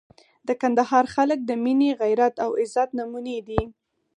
د 0.47 0.49
کندهار 0.61 1.05
خلک 1.15 1.39
د 1.45 1.51
مینې، 1.63 1.91
غیرت 2.01 2.35
او 2.45 2.49
عزت 2.61 2.89
نمونې 2.99 3.37
دي. 3.47 3.61